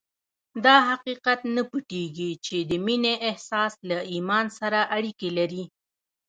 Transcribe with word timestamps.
دا 0.65 0.75
حقیقت 0.89 1.39
نه 1.55 1.63
پټېږي 1.69 2.31
چې 2.45 2.57
د 2.69 2.71
مینې 2.85 3.13
احساس 3.29 3.73
له 3.89 3.97
ایمان 4.13 4.45
سره 4.59 4.79
اړیکې 4.95 5.29
لري 5.37 5.63